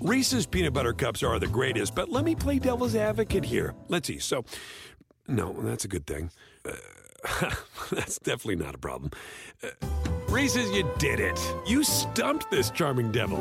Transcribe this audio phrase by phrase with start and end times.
[0.00, 3.74] Reese's peanut butter cups are the greatest, but let me play devil's advocate here.
[3.88, 4.20] Let's see.
[4.20, 4.44] So,
[5.26, 6.30] no, that's a good thing.
[6.64, 7.50] Uh,
[7.90, 9.10] that's definitely not a problem.
[9.60, 9.70] Uh,
[10.28, 11.36] Reese's, you did it.
[11.66, 13.40] You stumped this charming devil.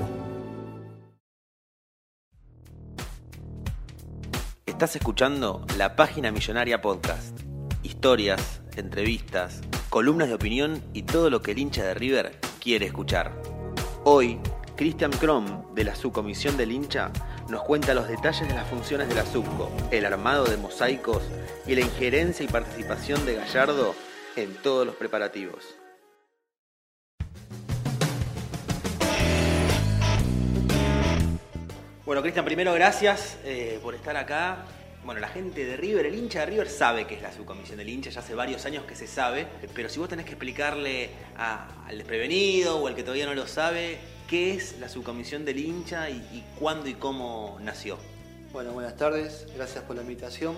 [4.66, 7.40] Estás escuchando La Página Millonaria Podcast.
[7.84, 13.40] Historias, entrevistas, columnas de opinión y todo lo que el hincha de River quiere escuchar.
[14.04, 14.40] Hoy,
[14.78, 17.12] Christian Krom, de la subcomisión del hincha,
[17.50, 21.24] nos cuenta los detalles de las funciones de la subco, el armado de mosaicos
[21.66, 23.96] y la injerencia y participación de Gallardo
[24.36, 25.66] en todos los preparativos.
[32.06, 34.64] Bueno, Cristian, primero gracias eh, por estar acá.
[35.04, 37.90] Bueno, la gente de River, el hincha de River sabe que es la subcomisión del
[37.90, 41.98] hincha, ya hace varios años que se sabe, pero si vos tenés que explicarle al
[41.98, 43.98] desprevenido o al que todavía no lo sabe,
[44.28, 47.98] ¿qué es la subcomisión del hincha y, cuándo y cómo nació?
[48.52, 50.56] Bueno, buenas tardes, gracias por la invitación.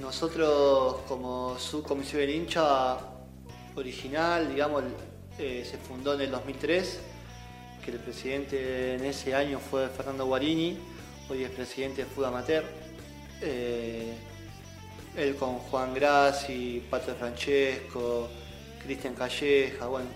[0.00, 2.98] Nosotros como subcomisión del hincha
[3.74, 4.84] original, digamos,
[5.38, 7.00] eh, se fundó en el 2003,
[7.84, 10.78] que el presidente en ese año fue Fernando Guarini,
[11.28, 12.64] hoy es presidente de Fútbol Amateur.
[13.42, 14.14] Eh,
[15.14, 18.28] él con Juan Grassi, Pato Francesco,
[18.82, 20.08] Cristian Calleja, bueno,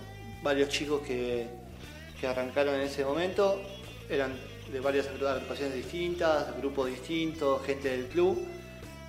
[0.42, 1.59] varios chicos que,
[2.20, 3.60] que arrancaron en ese momento,
[4.08, 4.32] eran
[4.70, 8.46] de varias agrupaciones distintas, grupos distintos, gente del club.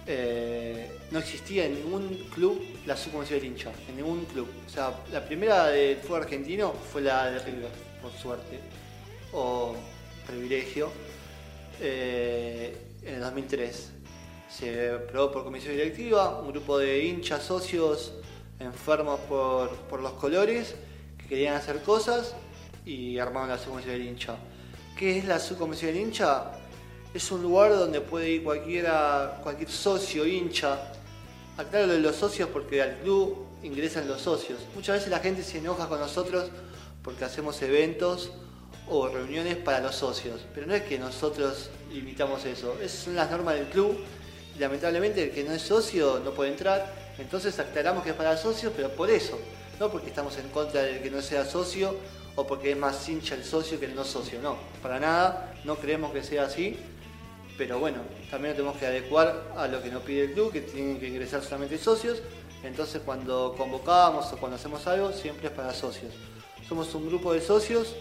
[0.08, 4.48] Eh, no existía en ningún club la subcomisión del hincha, en ningún club.
[4.66, 7.70] O sea, la primera del fútbol argentino fue la de River,
[8.02, 8.60] por suerte,
[9.34, 9.76] o
[10.26, 10.90] privilegio,
[11.80, 13.92] eh, en el 2003.
[14.50, 18.14] Se aprobó por comisión directiva, un grupo de hinchas, socios,
[18.60, 20.76] enfermos por, por los colores,
[21.18, 22.36] que querían hacer cosas
[22.86, 24.36] y armaron la subcomisión del hincha.
[24.98, 26.52] ¿Qué es la subcomisión del hincha?
[27.14, 30.94] Es un lugar donde puede ir cualquiera, cualquier socio, hincha.
[31.58, 34.60] Aclaro lo de los socios porque al club ingresan los socios.
[34.76, 36.50] Muchas veces la gente se enoja con nosotros
[37.04, 38.32] porque hacemos eventos
[38.88, 40.42] o reuniones para los socios.
[40.54, 42.78] Pero no es que nosotros limitamos eso.
[42.82, 43.98] Esas son las normas del club.
[44.60, 46.94] Lamentablemente el que no es socio no puede entrar.
[47.18, 49.38] Entonces aclaramos que es para socios, pero por eso.
[49.80, 51.96] No porque estamos en contra del que no sea socio
[52.36, 54.40] o porque es más hincha el socio que el no socio.
[54.42, 55.54] No, para nada.
[55.64, 56.78] No creemos que sea así.
[57.58, 58.00] Pero bueno,
[58.30, 61.08] también lo tenemos que adecuar a lo que nos pide el club, que tienen que
[61.08, 62.22] ingresar solamente socios.
[62.64, 66.14] Entonces cuando convocamos o cuando hacemos algo, siempre es para socios.
[66.68, 67.96] Somos un grupo de socios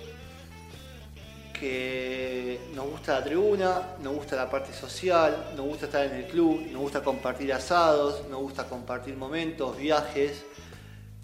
[1.60, 6.26] que nos gusta la tribuna, nos gusta la parte social, nos gusta estar en el
[6.26, 10.42] club, nos gusta compartir asados, nos gusta compartir momentos, viajes.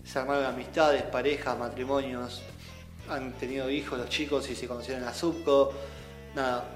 [0.04, 2.42] Se armaron amistades, parejas, matrimonios,
[3.08, 5.72] han tenido hijos los chicos y se conocieron en la subco.
[6.34, 6.72] Nada,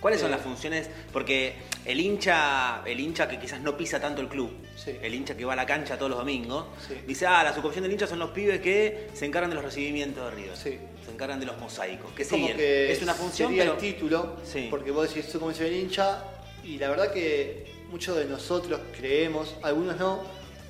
[0.00, 0.90] ¿Cuáles son Eh, las funciones?
[1.10, 1.54] Porque
[1.86, 4.94] el hincha, el hincha que quizás no pisa tanto el club, Sí.
[5.02, 6.94] el hincha que va a la cancha todos los domingos, Sí.
[7.06, 10.22] dice, ah, la subcomisión del hincha son los pibes que se encargan de los recibimientos
[10.30, 10.56] de River.
[10.56, 10.78] Sí.
[11.04, 12.12] Se encargan de los mosaicos.
[12.12, 13.72] Que que es una función, sería pero...
[13.74, 14.36] el título,
[14.70, 16.22] porque vos decís su comisión del hincha,
[16.62, 20.22] y la verdad que muchos de nosotros creemos, algunos no,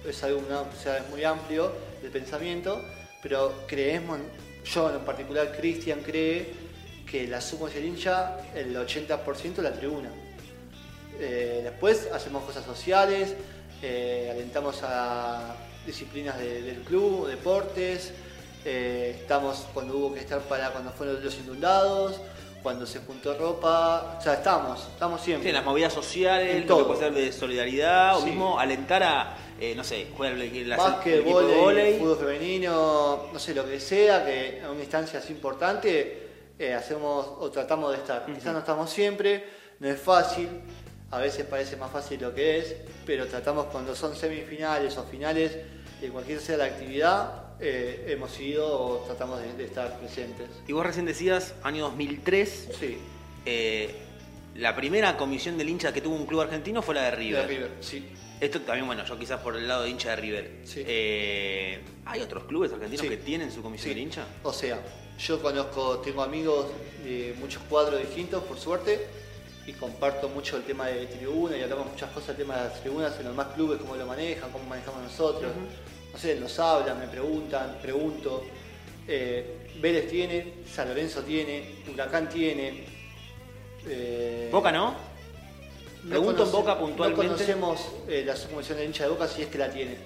[0.08, 2.80] es algo una- o sea, es muy amplio el pensamiento,
[3.22, 4.20] pero creemos,
[4.72, 6.52] yo en particular, Cristian cree
[7.10, 10.10] que la subcomisión del hincha, el 80% la tribuna.
[11.18, 13.34] Eh, después hacemos cosas sociales,
[13.82, 15.54] eh, alentamos a
[15.86, 18.12] disciplinas de- del club, deportes,
[18.64, 22.20] eh, estamos cuando hubo que estar para cuando fueron los inundados,
[22.62, 25.50] cuando se juntó ropa, o sea, estamos, estamos Sí, siempre.
[25.50, 26.78] en las movidas sociales, En lo todo.
[26.78, 28.26] que puede ser de solidaridad, o Sí.
[28.26, 31.98] mismo alentar a, eh, no sé, jugar el, la- Básquet, vóley, vóley.
[31.98, 36.22] fútbol femenino, no sé, lo que sea, que en una instancia así importante
[36.58, 38.24] eh, hacemos o tratamos de estar.
[38.26, 39.44] Quizás no estamos siempre,
[39.80, 40.48] no es fácil,
[41.10, 42.74] a veces parece más fácil lo que es,
[43.04, 45.56] pero tratamos cuando son semifinales o finales,
[46.00, 50.48] de cualquier sea la actividad, eh, hemos ido o tratamos de, de estar presentes.
[50.66, 52.98] Y vos recién decías, año 2003, Sí,
[53.46, 53.94] eh,
[54.56, 57.42] la primera comisión del hincha que tuvo un club argentino fue la de River.
[57.42, 58.06] de River, sí.
[58.40, 60.50] Esto también, bueno, yo quizás por el lado de hincha de River.
[60.64, 60.82] Sí.
[60.86, 63.08] Eh, ¿Hay otros clubes argentinos Sí.
[63.08, 63.94] que tienen su comisión Sí.
[63.94, 64.26] del hincha?
[64.42, 64.78] O sea,
[65.18, 66.66] yo conozco, tengo amigos
[67.02, 69.06] de muchos cuadros distintos, por suerte,
[69.66, 72.80] y comparto mucho el tema de tribuna y hablamos muchas cosas del tema de las
[72.80, 75.50] tribunas en los más clubes, cómo lo manejan, cómo manejamos nosotros.
[76.12, 78.44] No sé, nos hablan, me preguntan, pregunto.
[79.08, 82.84] Eh, Vélez tiene, San Lorenzo tiene, Huracán tiene.
[83.88, 84.94] eh, Boca no.
[86.08, 87.24] Pregunto en Boca puntualmente.
[87.24, 89.96] No conocemos eh, la subcomisión de hincha de Boca si es que la tiene.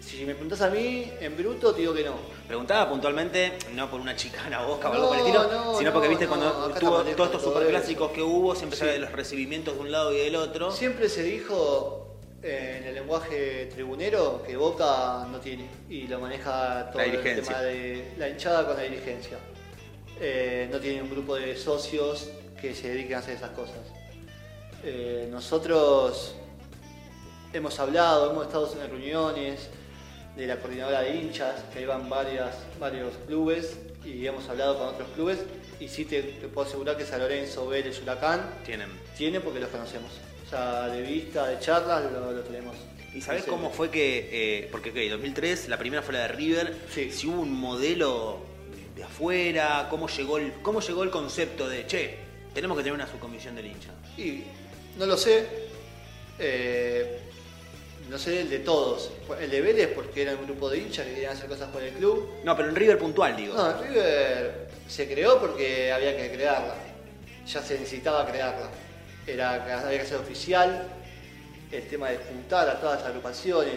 [0.00, 2.16] Si me preguntas a mí, en bruto te digo que no.
[2.46, 5.94] Preguntaba puntualmente, no por una chicana boca o algo por el estilo, no, sino no,
[5.94, 8.84] porque viste no, cuando acá tuvo todos estos superclásicos que hubo, siempre Sí.
[8.84, 10.70] se los recibimientos de un lado y del otro.
[10.72, 16.90] Siempre se dijo eh, en el lenguaje tribunero que Boca no tiene y lo maneja
[16.92, 19.38] todo el tema de la hinchada con la dirigencia.
[20.20, 22.28] Eh, no tiene un grupo de socios
[22.60, 23.78] que se dediquen a hacer esas cosas.
[24.84, 26.34] Eh, nosotros
[27.52, 29.68] hemos hablado, hemos estado en reuniones
[30.36, 35.08] de la coordinadora de hinchas, que van varias, varios clubes y hemos hablado con otros
[35.14, 35.38] clubes
[35.78, 38.88] y sí te, te puedo asegurar que San Lorenzo, Vélez, Huracán Tienen.
[39.16, 40.10] tiene porque los conocemos.
[40.46, 42.74] O sea, de vista, de charlas, lo, lo tenemos.
[43.14, 44.28] ¿Y sabés cómo fue que,
[44.64, 47.10] eh, porque ok, 2003, la primera fue la de River, Sí.
[47.12, 48.38] si hubo un modelo
[48.96, 52.16] de afuera, cómo llegó el, cómo llegó el concepto de, che,
[52.54, 53.90] tenemos que tener una subcomisión del hincha?
[54.16, 54.44] Y
[54.98, 55.46] no lo sé.
[56.38, 57.18] eh,
[58.08, 59.10] no sé el de todos.
[59.40, 61.94] El de Vélez porque era un grupo de hinchas que querían hacer cosas por el
[61.94, 62.28] club.
[62.44, 63.54] No, pero en River puntual, digo.
[63.54, 66.74] No, el River se creó porque había que crearla.
[67.46, 68.68] Ya se necesitaba crearla.
[69.26, 69.54] Era,
[69.86, 70.88] había que ser oficial.
[71.70, 73.72] El tema de juntar a todas las agrupaciones,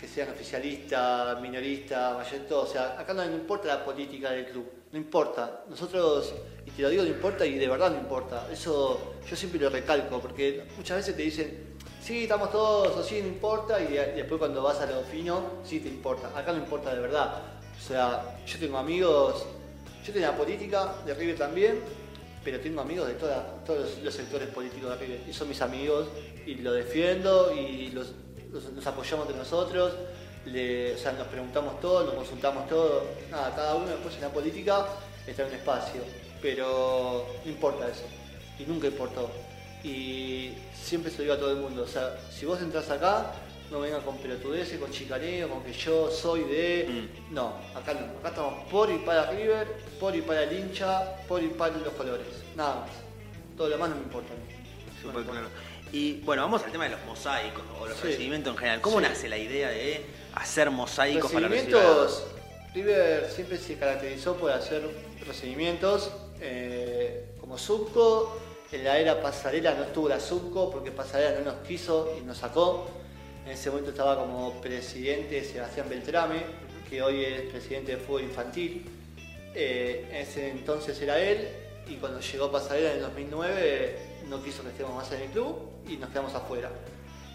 [0.00, 4.98] que sean oficialistas, minoristas, mayoristas, o sea, acá no importa la política del club, no
[4.98, 5.64] importa.
[5.68, 6.32] Nosotros,
[6.66, 8.46] y te lo digo, no importa y de verdad no importa.
[8.52, 13.20] Eso yo siempre lo recalco, porque muchas veces te dicen, sí, estamos todos, o sí,
[13.20, 16.28] no importa, y, después cuando vas a lo fino, sí te importa.
[16.36, 17.42] Acá no importa de verdad.
[17.76, 19.44] O sea, yo tengo amigos,
[20.04, 21.80] yo tengo la política de River también,
[22.44, 25.60] pero tengo amigos de toda- todos los, los sectores políticos de River y son mis
[25.60, 26.06] amigos
[26.46, 28.12] y los defiendo y los,
[28.50, 29.92] los- nos apoyamos entre nosotros,
[30.46, 34.28] le- o sea, nos preguntamos todo, nos consultamos todo, nada, cada uno después en la
[34.30, 34.86] política
[35.26, 36.00] está en un espacio,
[36.40, 38.04] pero no importa eso
[38.58, 39.30] y nunca importó
[39.84, 43.32] y siempre se lo digo a todo el mundo, o sea, si vos entras acá
[43.70, 47.06] no vengan con pelotudeces, con chicaneo, con que yo soy de...
[47.30, 48.18] No, acá no.
[48.20, 49.66] Acá estamos por y para River,
[50.00, 52.26] por y para el hincha, por y para los colores.
[52.56, 52.88] Nada más.
[53.58, 54.32] Todo lo demás no me importa.
[54.32, 54.42] a mí.
[54.86, 55.40] No Súper me importa.
[55.42, 55.48] claro.
[55.92, 58.04] Y bueno, vamos al tema de los mosaicos o los Sí.
[58.06, 58.80] recibimientos en general.
[58.80, 59.06] ¿Cómo Sí.
[59.06, 59.96] nace la idea de
[60.38, 61.76] hacer mosaicos para recibir
[62.74, 64.82] River siempre se caracterizó por hacer
[65.26, 68.38] recibimientos eh, como Subco.
[68.70, 72.38] En la era Pasarela no estuvo la Subco porque Pasarela no nos quiso y nos
[72.38, 72.86] sacó.
[73.46, 76.42] En ese momento estaba como presidente Sebastián Beltrame,
[76.88, 78.84] que hoy es presidente de fútbol infantil.
[79.54, 81.48] Eh, en ese entonces era él
[81.88, 83.98] y cuando llegó Pasarela en el 2009
[84.28, 85.56] no quiso que estemos más en el club
[85.88, 86.70] y nos quedamos afuera.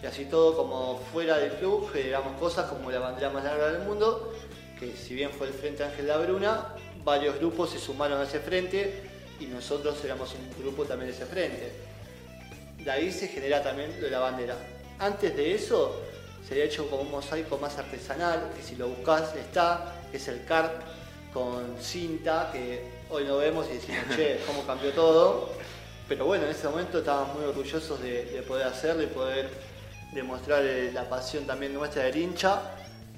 [0.04, 3.84] Y así todo como fuera del club generamos cosas como la bandera más larga del
[3.84, 4.34] mundo,
[4.78, 8.42] que si bien fue el Frente Ángel La Bruna, varios grupos se sumaron a ese
[8.42, 9.02] frente
[9.40, 11.72] y nosotros éramos un grupo también de ese frente.
[12.80, 14.58] De ahí se genera también lo de la bandera.
[15.00, 16.02] Antes de eso
[16.46, 20.28] se había hecho como un mosaico más artesanal, que si lo buscas está, que es
[20.28, 20.82] el CARP
[21.34, 25.52] con cinta, que hoy lo vemos y decimos, che, cómo cambió todo.
[26.10, 29.73] Pero bueno, en ese momento estábamos muy orgullosos de, de poder hacerlo y poder
[30.14, 32.62] demostrar eh, la pasión también nuestra del hincha.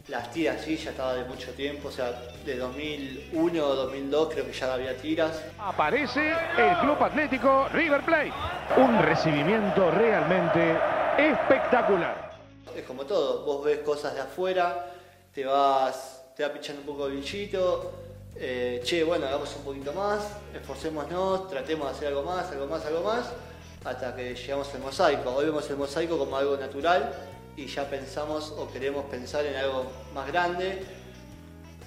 [0.07, 2.11] Las tiras sí, ya estaba de mucho tiempo, o sea,
[2.45, 5.43] de 2001 o 2002 creo que ya había tiras.
[5.57, 8.33] Aparece el Club Atlético River Plate.
[8.77, 10.77] Un recibimiento realmente
[11.17, 12.37] espectacular.
[12.75, 14.91] Es como todo, vos ves cosas de afuera,
[15.33, 17.91] te vas, te va pichando un poco el bichito,
[18.35, 22.85] eh, che, bueno, hagamos un poquito más, esforcémonos, tratemos de hacer algo más, algo más,
[22.85, 23.31] algo más,
[23.85, 25.29] hasta que llegamos al mosaico.
[25.31, 27.13] Hoy vemos el mosaico como algo natural
[27.55, 30.83] y ya pensamos o queremos pensar en algo más grande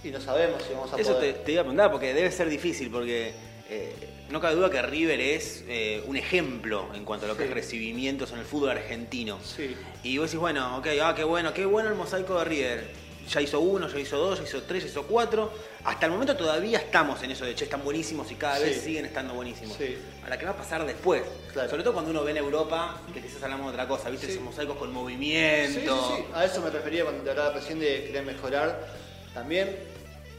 [0.02, 1.44] y no sabemos si vamos a Eso te, poder.
[1.44, 3.32] te iba a preguntar porque debe ser difícil, porque
[3.68, 3.92] eh,
[4.30, 7.50] no cabe duda que River es eh, un ejemplo en cuanto a lo que es
[7.50, 9.38] recibimientos en el fútbol argentino.
[9.42, 9.74] Sí.
[10.04, 13.07] Y vos decís, bueno, ok, ah, qué bueno, qué bueno el mosaico de River.
[13.28, 15.52] Ya hizo uno, ya hizo dos, ya hizo tres, ya hizo cuatro.
[15.84, 19.04] Hasta el momento todavía estamos en eso de che, están buenísimos y cada vez siguen
[19.04, 19.76] estando buenísimos.
[19.76, 19.98] Sí.
[20.22, 21.22] Ahora, ¿qué va a pasar después?
[21.52, 21.68] Claro.
[21.68, 24.26] Sobre todo cuando uno ve en Europa, que quizás hablamos de otra cosa, ¿viste?
[24.26, 24.32] Sí.
[24.32, 25.78] Esos mosaicos con movimiento.
[25.80, 26.24] sí, sí.
[26.34, 28.86] A eso me refería cuando te hablaba recién de querer mejorar.
[29.34, 29.76] También,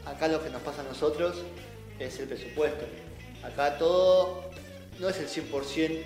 [0.04, 1.36] acá lo que nos pasa a nosotros
[1.98, 2.86] es el presupuesto.
[3.44, 4.50] Acá todo
[4.98, 6.02] no es el 100%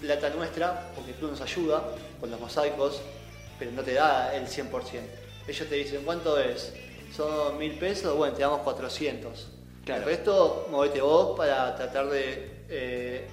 [0.00, 1.84] plata nuestra, porque el club nos ayuda
[2.20, 3.00] con los mosaicos,
[3.58, 4.70] pero no te da el 100%.
[5.50, 6.72] Ellos te dicen, ¿cuánto es?
[7.14, 9.48] Son mil pesos, bueno, te damos 400.
[9.84, 10.02] Claro.
[10.02, 13.26] El resto, movete vos para tratar de eh,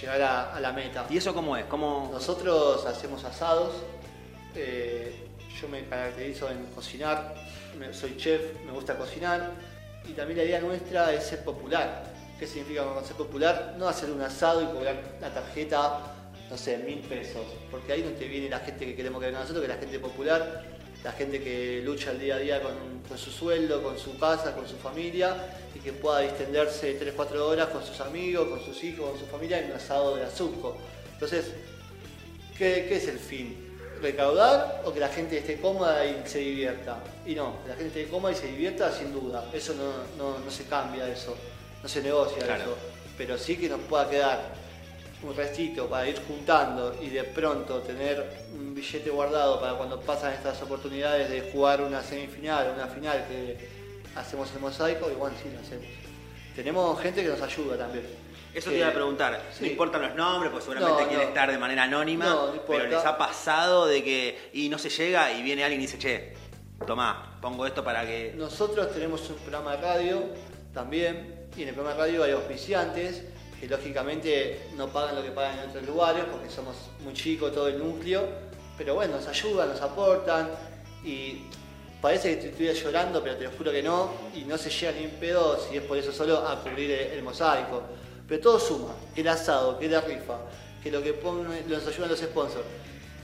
[0.00, 1.04] llegar a- a la meta.
[1.10, 1.64] ¿Y eso cómo es?
[1.64, 2.08] ¿Cómo...
[2.12, 3.72] Nosotros hacemos asados.
[4.54, 5.24] eh,
[5.60, 7.34] yo me caracterizo en cocinar.
[7.76, 9.50] me- soy chef, me gusta cocinar.
[10.08, 12.04] Y también la idea nuestra es ser popular.
[12.38, 13.74] ¿Qué significa con ser popular?
[13.76, 16.00] No hacer un asado y cobrar la tarjeta,
[16.48, 17.42] no sé, mil pesos.
[17.68, 19.76] Porque ahí no te viene la gente que queremos que venga a nosotros, que es
[19.76, 20.77] la gente popular.
[21.04, 22.72] La gente que lucha el día a día con,
[23.08, 25.34] con su sueldo, con su casa, con su familia
[25.74, 29.60] y que pueda distenderse 3-4 horas con sus amigos, con sus hijos, con su familia
[29.60, 30.72] en un asado de azúcar.
[31.12, 31.52] Entonces,
[32.56, 33.64] ¿qué, qué es el fin?
[34.02, 36.98] ¿Recaudar o que la gente esté cómoda y se divierta?
[37.26, 39.44] Y no, que la gente esté cómoda y se divierta sin duda.
[39.52, 41.36] Eso no, no- no se cambia, eso.
[41.82, 42.62] No se negocia Claro.
[42.62, 42.76] eso.
[43.16, 44.40] Pero sí que nos pueda quedar
[45.22, 50.32] un restito para ir juntando y de pronto tener un billete guardado para cuando pasan
[50.32, 53.56] estas oportunidades de jugar una semifinal o una final que
[54.14, 55.86] hacemos el mosaico, igual sí lo hacemos.
[56.54, 58.06] Tenemos gente que nos ayuda también.
[58.54, 59.40] Eso te iba a preguntar.
[59.52, 59.64] sí.
[59.64, 61.28] No importan los nombres, porque seguramente No, quiere no.
[61.28, 62.24] estar de manera anónima.
[62.24, 64.50] No, pero les ha pasado de que.
[64.54, 66.32] Y no se llega y viene alguien y dice, che,
[66.86, 68.32] tomá, pongo esto para que.
[68.36, 70.22] Nosotros tenemos un programa de radio
[70.72, 73.22] también, y en el programa de radio hay auspiciantes
[73.60, 77.68] que lógicamente no pagan lo que pagan en otros lugares porque somos muy chicos todo
[77.68, 78.26] el núcleo,
[78.76, 80.50] pero bueno, nos ayudan, nos aportan
[81.04, 81.42] y
[82.00, 85.04] parece que te llorando, pero te lo juro que no, y no se llega ni
[85.04, 87.82] en pedo si es por eso solo a cubrir el, mosaico.
[88.28, 90.38] Pero todo suma, que el asado, que la rifa,
[90.82, 92.64] que lo que pone, nos ayudan los sponsors.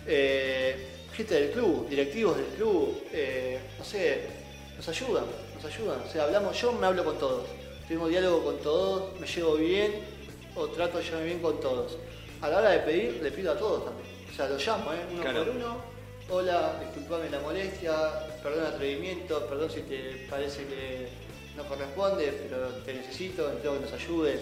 [0.07, 4.26] Eh, gente del club, directivos del club, eh, no sé,
[4.76, 5.25] nos ayudan,
[5.55, 6.00] nos ayudan.
[6.00, 7.47] O sea, hablamos, yo me hablo con todos,
[7.87, 10.13] tengo diálogo con todos, me llevo bien
[10.56, 11.96] o trato de llevarme bien con todos.
[12.40, 14.08] A la hora de pedir, le pido a todos también.
[14.30, 14.99] O sea, los llamo, ¿eh?
[15.12, 15.44] uno Claro.
[15.44, 15.94] por uno.
[16.30, 17.92] Hola, disculpame la molestia,
[18.42, 21.08] perdón el atrevimiento, perdón si te parece que
[21.56, 24.40] no corresponde, pero te necesito, necesito que nos ayudes.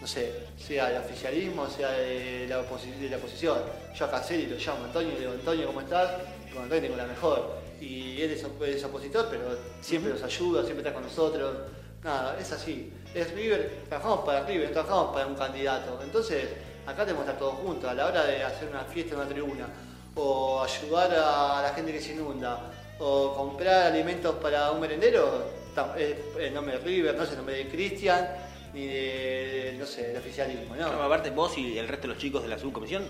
[0.00, 3.58] No sé, sea del oficialismo, sea de la, oposi- de la oposición.
[3.94, 6.10] Yo a Caselli lo llamo Antonio y le digo, Antonio, ¿cómo estás?
[6.52, 7.56] Con Antonio tengo la mejor.
[7.80, 9.42] Y él es, es opositor, pero
[9.80, 11.56] siempre nos ayuda, siempre está con nosotros.
[12.02, 12.90] Nada, es así.
[13.14, 16.00] Es River, trabajamos para River, no trabajamos para un candidato.
[16.02, 16.48] Entonces,
[16.86, 19.28] acá tenemos que estar todos juntos a la hora de hacer una fiesta en una
[19.28, 19.66] tribuna,
[20.14, 25.62] o ayudar a la gente que se inunda, o comprar alimentos para un merendero.
[25.96, 28.28] Es el nombre de River, no es el nombre de Cristian,
[28.72, 30.92] ni de, no sé, del oficialismo, ¿no?
[30.92, 33.04] No, aparte, vos y el resto de los chicos de la subcomisión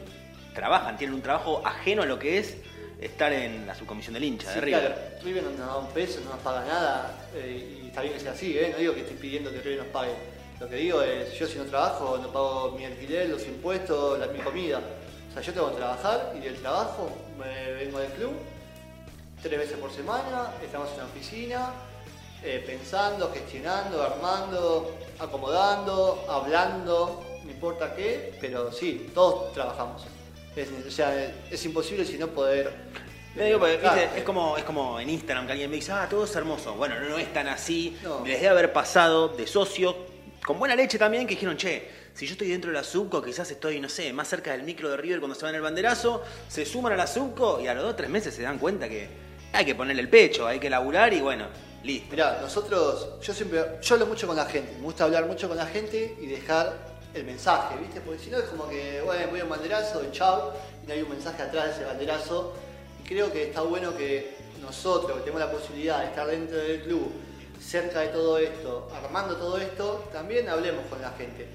[0.54, 2.56] trabajan, tienen un trabajo ajeno a lo que es
[3.04, 4.80] estar en la subcomisión del hincha Sí, de River.
[4.80, 8.14] claro, River no nos da un peso, no nos paga nada, eh, y está bien
[8.14, 8.70] que sea así, ¿eh?
[8.72, 10.12] no digo que estoy pidiendo que River nos pague.
[10.60, 14.28] Lo que digo es, yo si no trabajo, no pago mi alquiler, los impuestos, la,
[14.28, 14.80] mi comida.
[15.30, 18.32] O sea, yo tengo que trabajar y del trabajo me vengo del club
[19.42, 21.70] tres veces por semana, estamos en la oficina,
[22.44, 30.02] eh, pensando, gestionando, armando, acomodando, hablando, no importa qué, pero sí, todos trabajamos.
[30.56, 32.70] Es, o sea, es imposible si no poder...
[33.34, 33.98] Le digo, porque, Claro.
[34.00, 36.74] viste, es, como, es como en Instagram que alguien me dice, ah, todo es hermoso.
[36.74, 37.96] Bueno, no, no es tan así.
[38.02, 38.22] No.
[38.26, 39.96] Les debe haber pasado de socio,
[40.44, 43.50] con buena leche también, que dijeron, che, si yo estoy dentro de la Subco, quizás
[43.50, 46.66] estoy, no sé, más cerca del micro de River cuando se van el banderazo, se
[46.66, 49.08] suman a la Subco y a los dos o tres meses se dan cuenta que
[49.54, 51.46] hay que ponerle el pecho, hay que laburar y bueno,
[51.84, 52.08] listo.
[52.10, 55.56] Mirá, nosotros, yo siempre, yo hablo mucho con la gente, me gusta hablar mucho con
[55.56, 58.00] la gente y dejar el mensaje, ¿viste?
[58.00, 60.52] Porque si no es como que, bueno, voy a un banderazo chau,
[60.82, 62.54] y no hay un mensaje atrás de ese banderazo.
[63.00, 66.82] Y creo que está bueno que nosotros, que tenemos la posibilidad de estar dentro del
[66.82, 67.12] club,
[67.60, 71.48] cerca de todo esto, armando todo esto, también hablemos con la gente.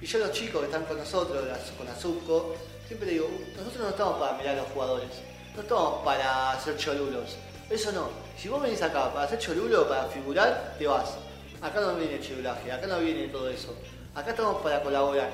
[0.00, 1.44] Y yo los chicos que están con nosotros,
[1.76, 2.54] con la Subco,
[2.86, 5.10] siempre digo, nosotros no estamos para mirar a los jugadores,
[5.54, 7.36] no estamos para hacer cholulos.
[7.70, 8.08] Eso no.
[8.36, 11.14] Si vos venís acá para hacer cholulo, para figurar, te vas.
[11.60, 13.76] Acá no viene el cholulaje, acá no viene todo eso.
[14.14, 15.30] Acá estamos para colaborar.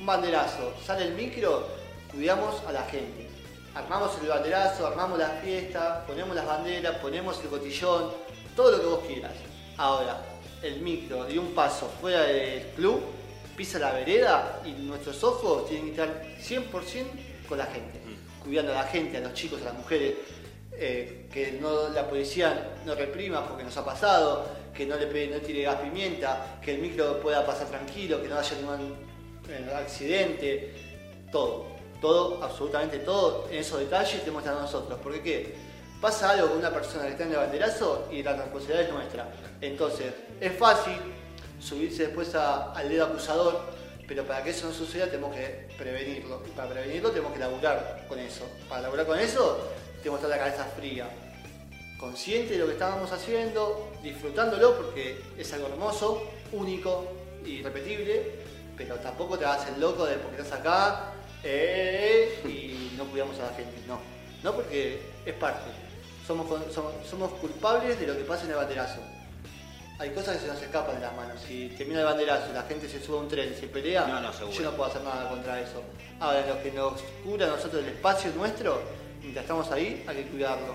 [0.00, 1.68] Un banderazo, sale el micro,
[2.10, 3.28] cuidamos a la gente.
[3.76, 8.10] Armamos el banderazo, armamos la fiesta, ponemos las banderas, ponemos el cotillón,
[8.56, 9.32] todo lo que vos quieras.
[9.76, 10.20] Ahora,
[10.62, 13.02] el micro y un paso fuera del club,
[13.56, 17.06] pisa la vereda y nuestros ojos tienen que estar 100%
[17.48, 18.00] con la gente.
[18.42, 20.14] Cuidando a la gente, a los chicos, a las mujeres,
[20.72, 25.30] eh, que no, la policía no reprima porque nos ha pasado, que no le pegue-
[25.34, 28.96] no tire gas pimienta, que el micro pueda pasar tranquilo, que no haya ningún
[29.48, 30.72] eh, accidente,
[31.30, 31.66] todo,
[32.00, 35.54] todo, absolutamente todo, en esos detalles tenemos que estar nosotros, porque qué,
[36.00, 39.28] pasa algo con una persona que está en el banderazo y la responsabilidad es nuestra.
[39.60, 40.94] Entonces, es fácil
[41.60, 43.60] subirse después a- al dedo acusador,
[44.08, 46.42] pero para que eso no suceda tenemos que prevenirlo.
[46.46, 48.44] Y para prevenirlo tenemos que laburar con eso.
[48.68, 49.68] Para laburar con eso
[50.02, 51.08] tenemos que estar la cabeza fría,
[52.06, 57.06] consciente de lo que estábamos haciendo, disfrutándolo porque es algo hermoso, único
[57.46, 58.40] y irrepetible,
[58.76, 61.12] pero tampoco te hagas el loco de porque estás acá
[61.44, 63.72] eh, y no cuidamos a la gente.
[63.86, 64.00] No,
[64.42, 65.70] no porque es parte.
[66.26, 68.98] Somos, con- somos, somos culpables de lo que pasa en el banderazo.
[70.00, 71.40] Hay cosas que se nos escapan de las manos.
[71.46, 74.06] Si termina el banderazo y la gente se sube a un tren y se pelea,
[74.08, 74.56] No, no, seguro.
[74.56, 75.80] yo no puedo hacer nada contra eso.
[76.18, 78.82] Ahora, lo que nos cura a nosotros el espacio nuestro,
[79.20, 80.74] mientras estamos ahí, hay que cuidarlo.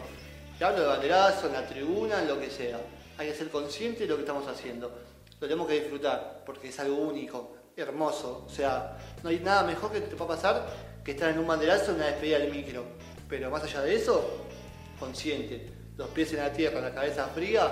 [0.58, 2.80] Te hablo de banderazo, en la tribuna, en lo que sea.
[3.18, 4.92] Hay que ser consciente de lo que estamos haciendo.
[5.40, 8.44] Lo tenemos que disfrutar, porque es algo único, hermoso.
[8.48, 10.66] O sea, no hay nada mejor que te pueda pasar
[11.04, 12.86] que estar en un banderazo en una despedida del micro.
[13.30, 14.48] Pero más allá de eso,
[15.00, 15.72] consciente.
[15.96, 17.72] Los pies en la tierra, la cabeza fría,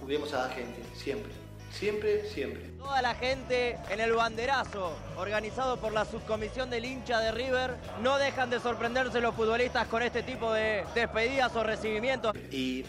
[0.00, 1.43] cubrimos a la gente, siempre.
[1.78, 2.62] Siempre, siempre.
[2.78, 8.16] Toda la gente en el banderazo, organizado por la subcomisión del hincha de River, no
[8.16, 12.32] dejan de sorprenderse los futbolistas con este tipo de despedidas o recibimientos.
[12.52, 12.84] Y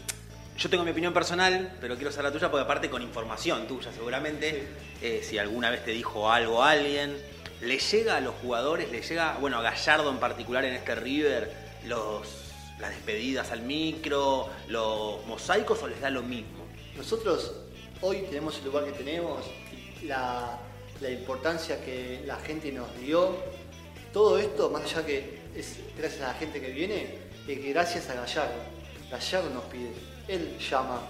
[0.57, 3.91] yo tengo mi opinión personal, pero quiero saber la tuya porque aparte con información tuya
[3.91, 4.67] seguramente,
[5.01, 7.17] eh, si alguna vez te dijo algo a alguien,
[7.61, 11.51] ¿le llega a los jugadores, le llega, bueno, a Gallardo en particular en este River,
[11.85, 16.65] los, las despedidas al micro, los mosaicos o les da lo mismo?
[16.95, 17.51] Nosotros
[18.01, 19.45] hoy tenemos el lugar que tenemos,
[20.03, 20.59] la,
[21.09, 23.35] importancia que la gente nos dio,
[24.13, 28.09] todo esto, más allá que es gracias a la gente que viene, es que gracias
[28.09, 28.53] a Gallardo.
[29.11, 29.91] Gallardo nos pide,
[30.27, 31.01] él llama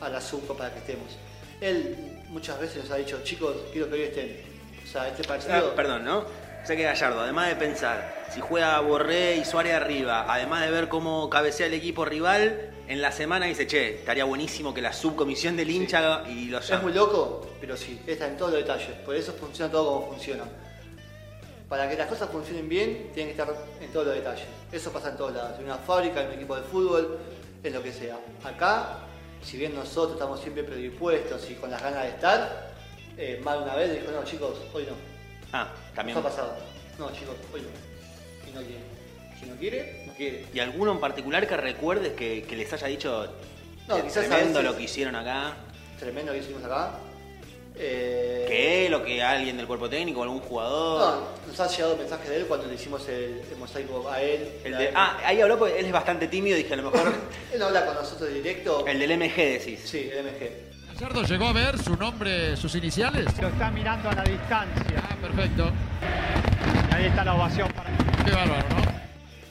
[0.00, 1.16] a la sub para que estemos.
[1.60, 4.42] Él muchas veces nos ha dicho, chicos, quiero que hoy estén.
[4.82, 5.74] O sea, este Ah, partido...
[5.74, 6.18] perdón, ¿no?
[6.18, 10.70] O sea que Gallardo, además de pensar si juega Borré y Suárez arriba, además de
[10.70, 14.92] ver cómo cabecea el equipo rival, en la semana dice, che, estaría buenísimo que la
[14.92, 18.60] subcomisión del hincha haga-", y lo Es muy loco, pero sí, está en todos los
[18.60, 18.90] detalles.
[19.04, 20.44] Por eso funciona todo como funciona.
[21.68, 24.46] Para que las cosas funcionen bien, tienen que estar en todos los detalles.
[24.70, 25.58] Eso pasa en todos lados.
[25.58, 27.18] En una fábrica, en un equipo de fútbol,
[27.62, 28.18] en lo que sea.
[28.44, 28.98] Acá,
[29.42, 32.72] si bien nosotros estamos siempre predispuestos y con las ganas de estar,
[33.16, 34.92] eh, más de una vez dijo, no chicos, hoy no.
[35.52, 36.16] Ah, también.
[36.16, 36.56] Nos ha pasado.
[36.98, 38.50] No chicos, hoy no.
[38.50, 38.91] Y no quiere.
[39.42, 40.44] Si no quiere, no quiere.
[40.54, 43.26] ¿Y alguno en particular que recuerdes que, que les haya dicho
[43.88, 45.54] No, "Qué quizás tremendo veces- lo que hicieron acá?
[45.98, 46.92] Tremendo que hicimos acá.
[47.74, 51.00] Eh, Que él o que alguien del cuerpo técnico, algún jugador.
[51.00, 54.46] No, nos ha llegado mensaje de él cuando le hicimos el, el mosaico a él.
[54.64, 57.12] El La- de- ah, ahí habló porque él es bastante tímido, dije a lo mejor.
[57.52, 58.86] Él no habla con nosotros directo.
[58.86, 59.80] el del MG decís.
[59.84, 60.50] Sí, el MG.
[60.94, 63.24] Gallardo llegó a ver su nombre, sus iniciales.
[63.40, 65.02] Lo está mirando a la distancia.
[65.02, 65.70] Ah, perfecto.
[66.90, 67.90] Y ahí está la ovación para
[68.24, 68.81] Qué bárbaro, ¿no?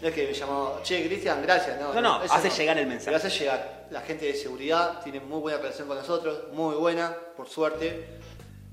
[0.02, 1.80] No es que me llamó, che, Cristian, gracias.
[1.80, 3.06] No, No, no, hace llegar el mensaje.
[3.06, 3.88] Pero hace llegar.
[3.92, 8.20] La gente de seguridad tiene muy buena relación con nosotros, muy buena, por suerte.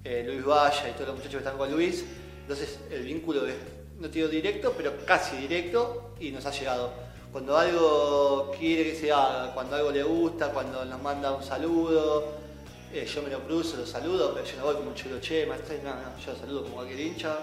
[0.05, 2.05] Eh, Luis Valla y todos los muchachos que están con Luis.
[2.43, 3.57] Entonces el vínculo es,
[3.99, 6.93] no te digo directo, pero casi directo y nos ha llegado.
[7.31, 12.25] Cuando algo quiere que se haga, cuando algo le gusta, cuando nos manda un saludo,
[12.91, 15.45] eh, yo me lo cruzo, lo saludo, pero yo no voy como un chulo, che,
[15.45, 17.37] Marcelo, no, no, yo lo saludo como cualquier hincha.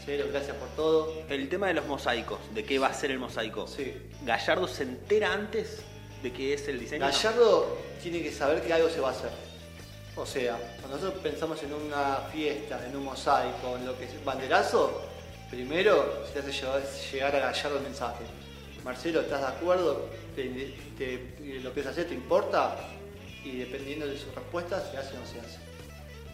[0.00, 1.12] Marcelo, gracias por todo.
[1.28, 3.66] El tema de los mosaicos, de qué va a ser el mosaico.
[3.66, 3.92] Sí.
[4.24, 5.82] Gallardo se entera antes
[6.22, 7.04] de que es el diseño.
[7.04, 9.30] Gallardo tiene que saber que algo se va a hacer.
[10.16, 14.24] O sea, cuando nosotros pensamos en una fiesta, en un mosaico, en lo que es
[14.24, 15.02] banderazo,
[15.50, 16.82] primero se te hace llevar-
[17.12, 18.24] llegar a Gallardo el mensaje.
[18.82, 20.06] Marcelo, ¿estás de acuerdo?
[20.34, 20.44] ¿Te,
[20.96, 22.76] te- ¿Lo que hacer te importa?
[23.44, 25.58] Y dependiendo de sus respuestas, se hace o no se hace.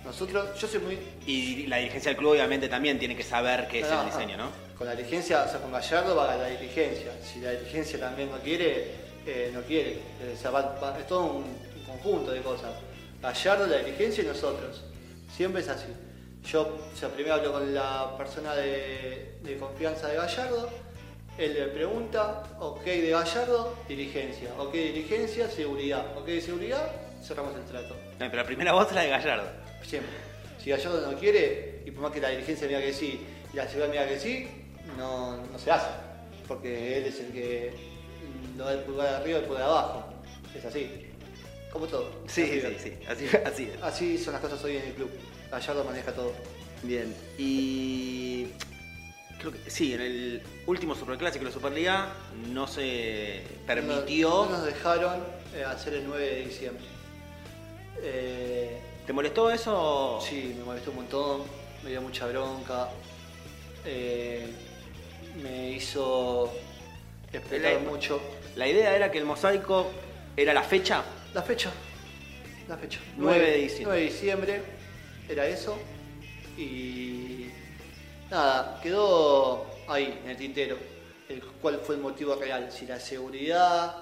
[0.06, 0.98] Nosotros, yo soy muy...
[1.26, 4.12] Y la dirigencia del club obviamente también tiene que saber qué es No, el no,
[4.16, 4.50] diseño, ¿no?
[4.78, 7.12] Con la dirigencia, o sea, con Gallardo va a la dirigencia.
[7.22, 8.92] Si la dirigencia también no quiere,
[9.26, 9.92] eh, no quiere.
[10.20, 12.70] Eh, o sea, va- va- es todo un, un conjunto de cosas.
[13.20, 14.82] Gallardo, la dirigencia y nosotros.
[15.34, 15.86] Siempre es así.
[16.44, 20.70] Yo, o sea, primero hablo con la persona de, de confianza de Gallardo.
[21.36, 24.50] Él le pregunta, ok de Gallardo, dirigencia.
[24.58, 26.16] Ok dirigencia, seguridad.
[26.16, 26.88] Ok de seguridad,
[27.22, 27.94] cerramos el trato.
[28.18, 29.65] No, pero la primera voz es la de Gallardo.
[29.82, 30.12] Siempre.
[30.62, 33.20] Si Gallardo no quiere, y por más que la dirigencia diga que sí
[33.52, 34.48] y la ciudad diga que sí,
[34.96, 35.88] no, no se hace.
[36.48, 37.72] Porque él es el que
[38.56, 40.04] lo da el pulgar de arriba y el pulgar de abajo.
[40.54, 41.06] Es así.
[41.72, 42.10] Como todo.
[42.26, 43.82] Sí, Así sí, sí, así, así es.
[43.82, 45.10] Así son las cosas hoy en el club.
[45.50, 46.32] Gallardo maneja todo.
[46.82, 48.46] Bien, y
[49.38, 52.12] creo que sí, en el último Superclásico de la Superliga
[52.48, 54.28] no se permitió.
[54.28, 55.22] No, no nos dejaron
[55.54, 56.84] eh, hacer el 9 de diciembre.
[58.02, 60.18] Eh, ¿Te molestó eso?
[60.20, 61.42] Sí, me molestó un montón,
[61.84, 62.88] me dio mucha bronca.
[63.84, 64.48] eh,
[65.42, 66.52] me hizo
[67.32, 68.20] esperar mucho.
[68.56, 69.86] La idea era que el mosaico
[70.36, 71.04] era la fecha.
[71.34, 71.70] La fecha.
[72.68, 72.98] La fecha.
[73.16, 73.84] 9 de diciembre.
[73.84, 74.62] 9 de diciembre.
[75.28, 75.78] Era eso.
[76.56, 77.46] Y.
[78.30, 80.76] Nada, quedó ahí, en el tintero.
[81.28, 82.72] El, ¿Cuál fue el motivo real?
[82.72, 83.94] Si la seguridad,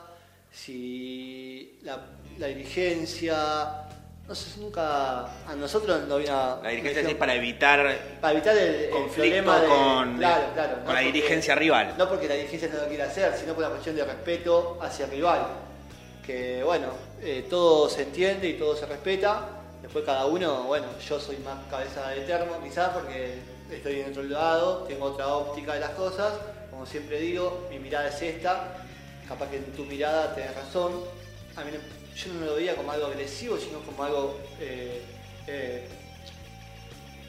[0.50, 2.06] si la,
[2.38, 3.83] la dirigencia.
[4.26, 5.20] No sé, nunca.
[5.46, 6.58] A nosotros no había.
[6.62, 10.74] La dirigencia es para evitar Para evitar el, el conflicto problema de- con, claro, claro,
[10.76, 11.94] con no la porque- dirigencia rival.
[11.98, 15.04] No porque la dirigencia no lo quiera hacer, sino por una cuestión de respeto hacia
[15.04, 15.46] el rival.
[16.24, 16.86] Que bueno,
[17.20, 19.46] eh, todo se entiende y todo se respeta.
[19.82, 24.22] Después cada uno, bueno, yo soy más cabeza de termo quizás porque estoy en otro
[24.22, 26.32] lado, tengo otra óptica de las cosas.
[26.70, 28.78] Como siempre digo, mi mirada es esta.
[29.28, 30.92] Capaz que en tu mirada tenés razón,
[31.56, 35.02] a mí no- yo no lo veía como algo agresivo, sino como algo eh,
[35.46, 35.88] eh,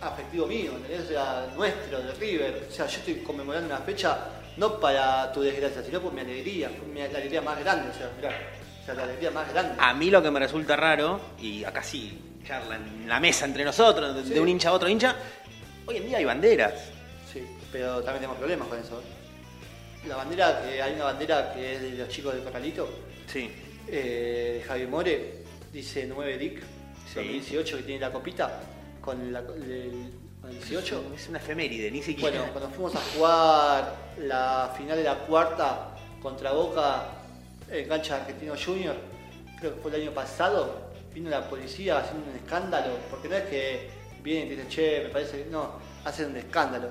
[0.01, 1.05] afectivo mío, ¿entendés?
[1.05, 2.67] O sea, nuestro, de River.
[2.69, 4.19] O sea, yo estoy conmemorando una fecha
[4.57, 7.93] no para tu desgracia, sino por mi alegría, por mi, la alegría más grande, o
[7.93, 8.29] sea, mirá,
[8.81, 9.75] o sea, la alegría más grande.
[9.79, 13.63] A mí lo que me resulta raro, y acá sí charla en la mesa entre
[13.65, 14.29] nosotros, de, Sí.
[14.29, 15.15] de un hincha a otro hincha,
[15.88, 16.73] hoy en día hay banderas.
[17.33, 18.99] Sí, pero también tenemos problemas con eso.
[19.01, 20.07] ¿eh?
[20.07, 22.88] La bandera, que hay una bandera que es de los chicos del Corralito,
[23.27, 23.49] Sí.
[23.88, 26.63] Eh, Javi More, dice 9 Dick,
[27.13, 27.19] Sí.
[27.19, 28.60] 2018 que tiene la copita,
[29.00, 31.13] con, la, el, con el 18.
[31.15, 32.39] Es una efeméride, ni siquiera.
[32.39, 37.06] Bueno, cuando fuimos a jugar la final de la cuarta contra Boca
[37.69, 38.95] en cancha Argentino Junior,
[39.60, 43.43] creo que fue el año pasado, vino la policía haciendo un escándalo, porque no es
[43.45, 43.89] que
[44.24, 46.89] vienen y dicen, che, me parece que no, hacen un escándalo.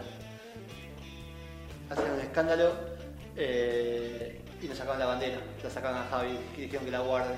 [1.90, 2.72] Hacen un escándalo
[3.36, 7.34] eh, y nos sacaban la bandera, la sacaban a Javi y dijeron que la guarde.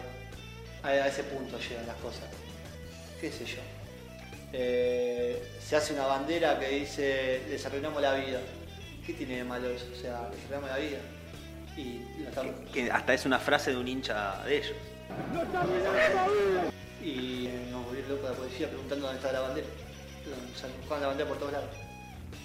[0.83, 2.25] A, a ese punto llegan las cosas.
[3.21, 3.59] ¿Qué sé yo?
[4.53, 8.39] Eh, se hace una bandera que dice les arruinamos la vida.
[9.05, 9.87] ¿Qué tiene de malo eso?
[9.93, 10.99] O sea, les arruinamos la vida.
[11.77, 14.77] Y la estamos- Que hasta es una frase de un hincha de ellos.
[17.03, 19.67] Y nos volvieron locos la policía preguntando dónde estaba la bandera.
[20.55, 21.71] O sea, buscaban la bandera por todos lados.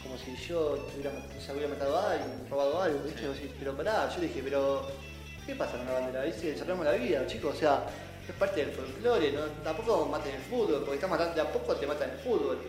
[0.03, 3.21] Como si yo tuviera, se hubiera matado a alguien, robado algo, ¿viste?
[3.59, 4.87] Pero pará, yo le dije, pero
[5.45, 6.23] ¿qué pasa con la bandera?
[6.23, 7.85] Dice, cerramos la vida, chicos, o sea,
[8.27, 9.41] es parte del folclore, ¿no?
[9.63, 12.59] tampoco maten el fútbol, porque está matando, de a poco te matan el fútbol.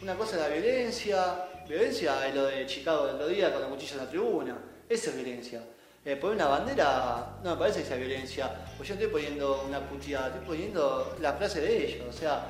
[0.00, 3.68] Una cosa es la violencia, violencia es lo de Chicago del otro día con la
[3.68, 4.58] cuchilla en la tribuna,
[4.88, 5.62] eso es violencia.
[6.04, 9.62] Eh, poner una bandera no me parece que sea violencia, pues yo no estoy poniendo
[9.68, 12.48] una puteada, estoy poniendo la frase de ellos, o sea,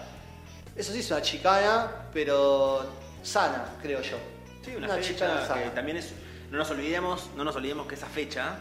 [0.74, 2.82] eso sí es una chicana, pero
[3.22, 4.16] sana, creo yo.
[4.64, 5.74] Sí, una, fecha que sana.
[5.74, 6.12] también es.
[6.50, 8.56] No nos olvidemos, no nos olvidemos que esa fecha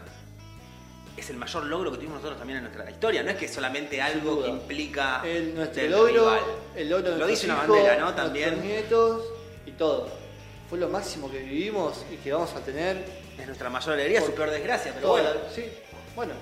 [1.16, 3.22] es el mayor logro que tuvimos nosotros también en nuestra historia.
[3.22, 6.40] No es que es solamente algo que implica El, nuestro logro, rival.
[6.74, 8.14] el logro de Lo dice una bandera, ¿no?
[8.14, 9.24] También nietos
[9.66, 10.08] y todo.
[10.70, 13.04] Fue lo máximo que vivimos y que vamos a tener.
[13.38, 15.30] es nuestra mayor alegría, su Por- peor desgracia, pero bueno.
[15.54, 15.64] sí,
[16.16, 16.32] bueno,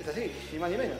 [0.00, 0.96] es así, ni más ni menos.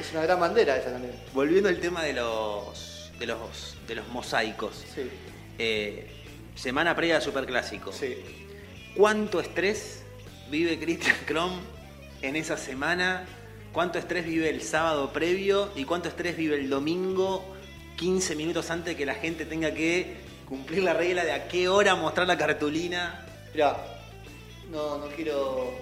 [0.00, 1.12] Es una gran bandera esa también.
[1.34, 4.84] Volviendo al tema de los de los de los mosaicos.
[4.94, 5.10] Sí,
[5.58, 6.06] Eh,
[6.54, 7.92] semana previa al Superclásico.
[7.92, 8.16] sí.
[8.94, 10.02] ¿Cuánto estrés
[10.50, 11.60] vive Christian Krom
[12.20, 13.24] en esa semana?
[13.72, 15.70] ¿Cuánto estrés vive el sábado previo?
[15.74, 17.42] ¿Y cuánto estrés vive el domingo
[17.96, 21.68] 15 minutos antes de que la gente tenga que cumplir la regla de a qué
[21.68, 23.26] hora mostrar la cartulina?
[23.54, 23.78] Mirá,
[24.70, 25.72] no, no quiero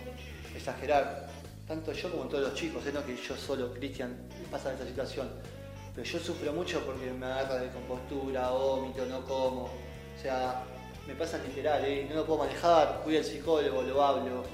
[0.54, 1.28] exagerar,
[1.66, 2.92] tanto yo como todos los chicos, ¿eh?
[2.94, 4.16] no que yo solo, Cristian,
[4.52, 5.28] pasa esta situación.
[6.04, 9.64] Yo sufro mucho porque me agarra de compostura, vómito, no como.
[9.64, 10.62] O sea,
[11.06, 12.06] me pasa literal, ¿eh?
[12.08, 14.44] no lo puedo manejar, voy al psicólogo, lo hablo.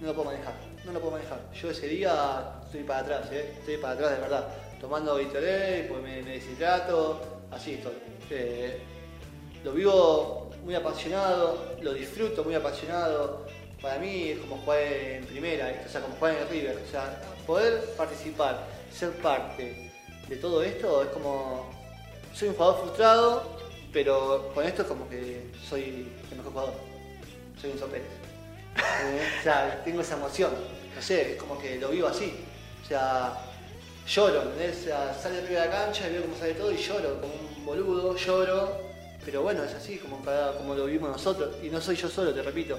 [0.00, 1.40] No lo puedo manejar, no lo puedo manejar.
[1.52, 3.54] Yo ese día estoy para atrás, ¿eh?
[3.58, 4.48] estoy para atrás de verdad.
[4.80, 7.94] Tomando Vitoré, pues me, deshidrato, así estoy.
[8.30, 8.78] Eh,
[9.64, 13.46] lo vivo muy apasionado, lo disfruto muy apasionado.
[13.82, 16.82] Para mí es como jugar en primera, o sea, como jugar en el River.
[16.86, 19.87] O sea, poder participar, ser parte
[20.28, 21.70] de todo esto es como.
[22.34, 23.58] Soy un jugador frustrado,
[23.92, 26.74] pero con esto es como que soy el mejor jugador.
[27.60, 28.06] Soy un sopete.
[28.76, 29.26] ¿Eh?
[29.40, 30.50] O sea, tengo esa emoción.
[30.94, 32.32] No sé, es como que lo vivo así.
[32.84, 33.36] O sea,
[34.06, 34.86] lloro, ¿entendés?
[34.86, 37.64] O sale arriba de la cancha y veo cómo sale todo y lloro, como un
[37.64, 38.78] boludo, lloro.
[39.24, 41.56] Pero bueno, es así como, cada- como lo vivimos nosotros.
[41.62, 42.78] Y no soy yo solo, te repito.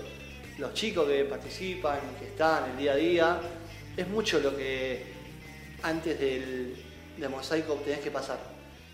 [0.57, 3.39] Los chicos que participan, que están el día a día,
[3.95, 5.13] es mucho lo que
[5.83, 6.75] antes del,
[7.19, 8.37] del mosaico tenés que pasar.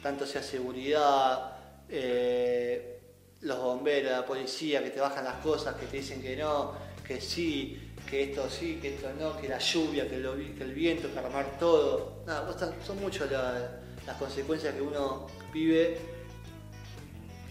[0.02, 1.52] Tanto sea seguridad,
[1.90, 3.00] eh,
[3.42, 6.74] los bomberos, la policía que te bajan las cosas, que te dicen que no,
[7.06, 10.64] que sí, que esto sí, que esto no, que la lluvia, que, lo vi- que
[10.64, 12.24] el viento, que armar todo.
[12.26, 12.48] Nada,
[12.86, 15.98] son muchas la- las consecuencias que uno vive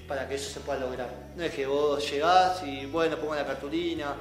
[0.06, 1.08] para que eso se pueda lograr.
[1.36, 4.14] No es que vos llegás y bueno, pongo la cartulina.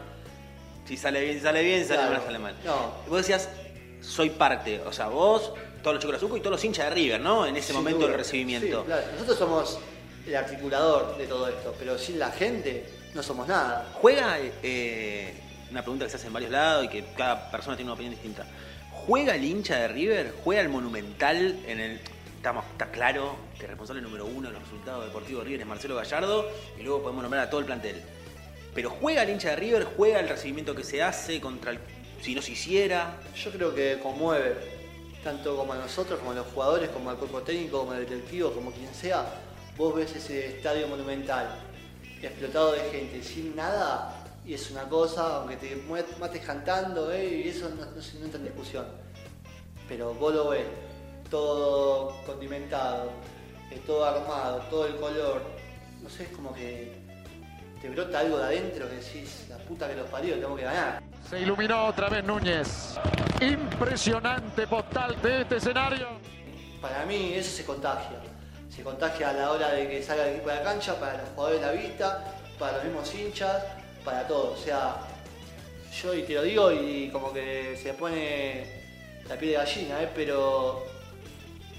[0.85, 2.13] Si sale bien, sale bien, sale Claro.
[2.13, 2.55] mal, sale mal.
[2.65, 2.93] No.
[3.07, 3.49] Vos decías,
[4.01, 6.95] soy parte, o sea, vos, todos los chicos de Azuco y todos los hinchas de
[6.95, 7.45] River, ¿no?
[7.45, 8.81] En ese Sin momento del recibimiento.
[8.81, 9.03] Sí, claro.
[9.11, 9.79] Nosotros somos
[10.25, 13.91] el articulador de todo esto, pero sin la gente no somos nada.
[13.95, 15.33] ¿Juega, eh,
[15.69, 18.13] una pregunta que se hace en varios lados y que cada persona tiene una opinión
[18.13, 18.45] distinta,
[18.91, 20.33] ¿juega el hincha de River?
[20.43, 21.99] ¿Juega el Monumental en el...
[22.37, 25.67] Estamos, está claro que el responsable número uno de los resultados deportivos de River es
[25.67, 28.01] Marcelo Gallardo y luego podemos nombrar a todo el plantel.
[28.73, 29.87] Pero ¿juega el hincha de River?
[29.95, 31.79] ¿Juega el recibimiento que se hace contra el...
[32.21, 33.15] si no se hiciera?
[33.35, 34.55] Yo creo que conmueve,
[35.23, 38.51] tanto como a nosotros, como a los jugadores, como al cuerpo técnico, como al directivo,
[38.51, 39.25] como quien sea.
[39.77, 41.55] Vos ves ese estadio monumental
[42.27, 44.13] explotado de gente, sin nada,
[44.45, 45.75] y es una cosa, aunque te
[46.19, 48.85] mates cantando, eh, y eso no, se entra en discusión.
[49.87, 50.65] pero vos lo ves
[51.29, 53.11] todo condimentado,
[53.71, 55.41] eh, todo armado, todo el color,
[56.01, 56.93] no sé, es como que
[57.81, 61.01] te brota algo de adentro que decís, la puta que los parió, tengo que ganar.
[61.39, 62.99] Iluminó otra vez Núñez.
[63.41, 66.07] Impresionante postal de este escenario.
[66.81, 68.19] Para mí eso se contagia.
[68.69, 71.29] Se contagia a la hora de que salga el equipo de la cancha, para los
[71.29, 72.23] jugadores de la vista,
[72.59, 73.63] para los mismos hinchas,
[74.05, 74.53] para todo.
[74.53, 74.97] O sea,
[76.01, 78.65] yo te lo digo y como que se pone
[79.27, 80.09] la piel de gallina, ¿eh?
[80.13, 80.83] pero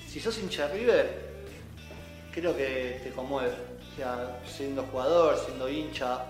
[0.08, 1.18] si sos hincha de River,
[2.32, 3.54] creo que te conmueve.
[3.92, 6.24] O sea, siendo jugador, siendo hincha,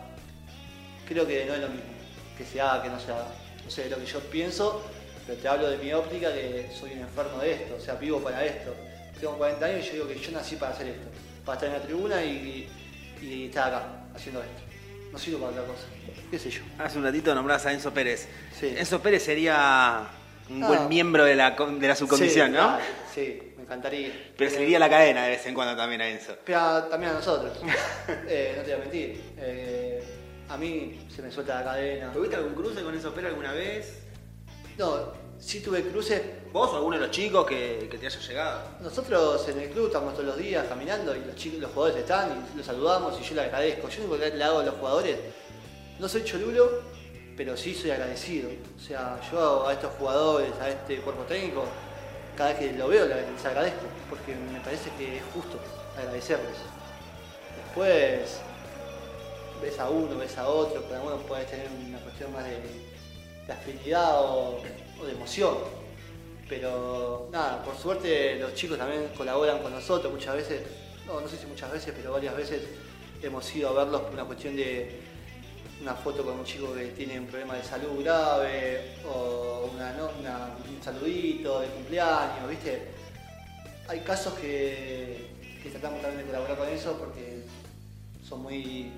[1.07, 1.94] creo que no es lo mismo
[2.39, 3.27] que se haga, que no se haga.
[3.65, 4.83] No sé, lo que yo pienso,
[5.27, 8.21] pero te hablo de mi óptica que soy un enfermo de esto, o sea, vivo
[8.21, 8.75] para esto.
[9.19, 11.07] Tengo 40 años y yo digo que yo nací para hacer esto,
[11.45, 12.69] para estar en la tribuna y,
[13.23, 14.63] y estar acá, haciendo esto.
[15.13, 15.87] No sirvo para otra cosa,
[16.31, 16.63] qué sé yo.
[16.79, 18.27] Hace un ratito nombrás a Enzo Pérez.
[18.59, 18.75] Sí.
[18.77, 20.09] Enzo Pérez sería
[20.51, 20.67] un Ah.
[20.67, 22.59] buen miembro de la, de la subcomisión, Sí, ¿no?
[22.59, 22.83] claro,
[23.15, 24.11] Sí, me encantaría.
[24.37, 26.37] Pero serviría la cadena de vez en cuando también a Enzo.
[26.45, 27.57] Pero también a nosotros.
[28.29, 29.21] Eh, no te voy a mentir.
[29.39, 30.03] Eh,
[30.49, 32.13] a mí se me suelta la cadena.
[32.13, 33.99] ¿Tuviste algún cruce con Enzo Pérez alguna vez?
[34.79, 36.23] No, sí tuve cruces.
[36.53, 38.61] ¿Vos o alguno de los chicos que, que te haya llegado?
[38.81, 42.47] Nosotros en el club estamos todos los días caminando y los chicos, los jugadores están
[42.53, 43.89] y los saludamos y yo le agradezco.
[43.89, 45.19] Yo lo único que le hago a los jugadores,
[45.99, 46.83] no soy cholulo,
[47.37, 48.51] pero sí soy agradecido.
[48.77, 51.65] O sea, yo a estos jugadores, a este cuerpo técnico,
[52.37, 55.59] cada vez que lo veo les agradezco, porque me parece que es justo
[55.97, 56.57] agradecerles.
[57.65, 58.41] Después
[59.65, 62.59] ves a uno, ves a otro, cada uno puede tener una cuestión más de,
[63.47, 64.61] de afinidad o,
[65.05, 65.55] de emoción.
[66.49, 70.63] Pero nada, por suerte los chicos también colaboran con nosotros muchas veces,
[71.07, 72.63] no, no sé si muchas veces, pero varias veces
[73.23, 75.01] hemos ido a verlos por una cuestión de
[75.81, 81.61] una foto con un chico que tiene un problema de salud grave o un saludito
[81.61, 82.89] de cumpleaños, ¿viste?
[83.89, 85.31] Hay casos que,
[85.63, 87.43] que tratamos también de colaborar con eso porque
[88.27, 88.93] son muy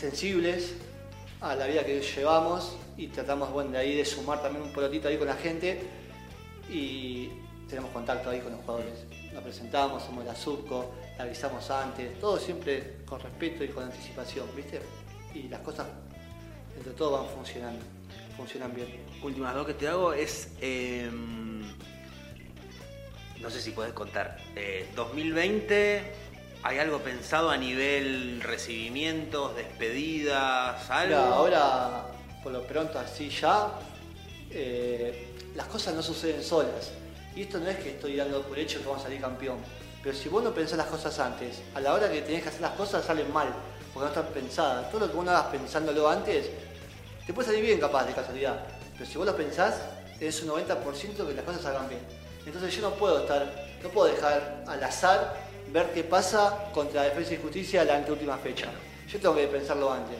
[0.00, 0.72] sensibles
[1.42, 5.08] a la vida que llevamos y tratamos bueno, de ahí de sumar también un pelotito
[5.08, 5.82] ahí con la gente
[6.70, 7.28] y
[7.68, 9.04] tenemos contacto ahí con los jugadores.
[9.34, 14.46] Nos presentamos, somos la subco, la avisamos antes, todo siempre con respeto y con anticipación,
[14.56, 14.80] ¿viste?
[15.34, 15.86] Y las cosas
[16.76, 17.84] entre todo van funcionando,
[18.36, 18.88] funcionan bien.
[19.22, 20.48] Últimas dos que te hago es.
[20.60, 21.10] eh,
[23.40, 24.38] no sé si podés contar.
[24.56, 26.02] eh, 2020,
[26.62, 31.16] ¿hay algo pensado a nivel recibimientos, despedidas, algo?
[31.16, 32.06] Mira, ahora,
[32.42, 33.70] por lo pronto, así ya,
[34.50, 36.92] eh, las cosas no suceden solas.
[37.34, 39.58] Y esto no es que estoy dando por hecho que vamos a salir campeón.
[40.02, 42.60] Pero si vos no pensás las cosas antes, a la hora que tenés que hacer
[42.60, 43.48] las cosas salen mal,
[43.92, 44.90] porque no están pensadas.
[44.90, 46.50] Todo lo que vos no hagas pensándolo antes,
[47.26, 48.64] te puede salir bien capaz de casualidad.
[48.94, 49.80] Pero si vos lo pensás,
[50.18, 52.00] tenés un 90% que las cosas salgan bien.
[52.44, 53.46] Entonces yo no puedo estar,
[53.82, 58.70] no puedo dejar al azar ver qué pasa contra Defensa y Justicia la anteúltima fecha.
[59.08, 60.16] Yo tengo que pensarlo antes.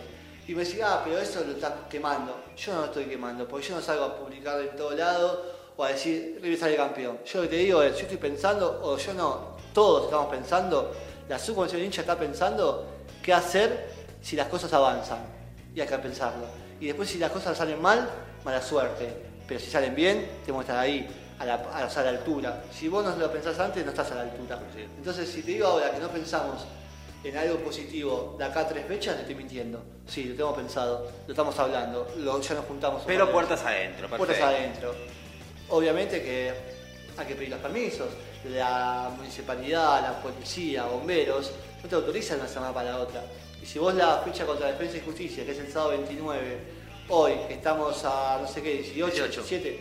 [0.47, 2.45] Y me decía, ah, pero eso lo estás quemando.
[2.57, 5.85] Yo no lo estoy quemando, porque yo no salgo a publicar en todo lado o
[5.85, 7.19] a decir, River sale campeón.
[7.25, 10.93] Yo lo que te digo es, yo estoy pensando, o yo no, todos estamos pensando,
[11.29, 12.85] la subcomisión hincha está pensando
[13.23, 15.21] qué hacer si las cosas avanzan.
[15.75, 16.47] Y hay que pensarlo.
[16.81, 18.09] Y después si las cosas salen mal,
[18.45, 19.09] mala suerte.
[19.47, 21.09] Pero si salen bien, tenemos que estar ahí,
[21.41, 22.63] a la, a, la altura.
[22.73, 24.59] Si vos no lo pensás antes, no estás a la altura.
[24.97, 26.65] Entonces, si te digo ahora que no pensamos
[27.25, 29.83] en algo positivo de acá a tres fechas, te estoy mintiendo.
[30.07, 33.03] Sí, lo tenemos pensado, lo estamos hablando, lo- ya nos juntamos.
[33.07, 34.17] Pero puertas adentro, perfecto.
[34.27, 34.95] Puertas adentro.
[35.71, 36.53] Obviamente que
[37.17, 38.09] hay que pedir los permisos.
[38.51, 43.23] La municipalidad, la policía, bomberos, no te autorizan una semana para la otra.
[43.63, 46.59] Y si vos la fecha contra Defensa y Justicia, que es el sábado 29,
[47.09, 49.31] hoy, que estamos a no sé qué, 18, 18.
[49.43, 49.81] 17,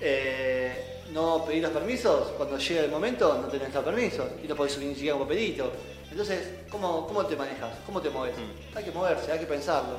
[0.00, 4.54] eh, no pedís los permisos, cuando llega el momento no tenés los permisos y no
[4.56, 5.70] podés subir ni siquiera un papelito.
[6.10, 7.74] Entonces, ¿cómo, cómo te manejas?
[7.86, 8.36] ¿Cómo te mueves?
[8.74, 9.98] Hay que moverse, hay que pensarlo.